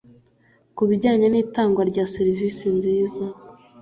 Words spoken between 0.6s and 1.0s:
Ku